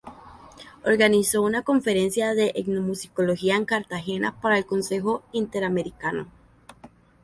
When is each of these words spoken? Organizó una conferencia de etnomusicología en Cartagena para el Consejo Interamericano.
Organizó 0.83 1.43
una 1.43 1.61
conferencia 1.61 2.33
de 2.33 2.53
etnomusicología 2.55 3.55
en 3.55 3.65
Cartagena 3.65 4.35
para 4.41 4.57
el 4.57 4.65
Consejo 4.65 5.21
Interamericano. 5.31 6.27